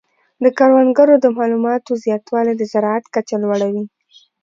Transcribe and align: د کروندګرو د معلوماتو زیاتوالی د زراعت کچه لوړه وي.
د 0.43 0.45
کروندګرو 0.57 1.15
د 1.23 1.25
معلوماتو 1.37 2.01
زیاتوالی 2.05 2.53
د 2.57 2.63
زراعت 2.71 3.05
کچه 3.15 3.35
لوړه 3.43 3.67
وي. 3.73 3.85